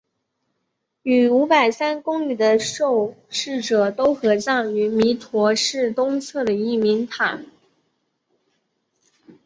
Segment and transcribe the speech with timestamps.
[1.03, 7.43] 与五百三公祠的受祀者都合葬于弥陀寺东侧的义民塔。